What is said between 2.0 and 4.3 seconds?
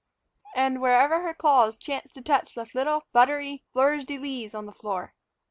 to touch left little, buttery fleurs de